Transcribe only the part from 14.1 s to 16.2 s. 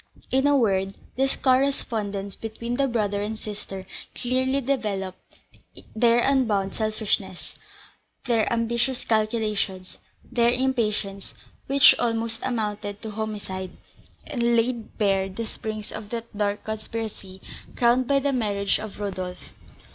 and laid bare the springs of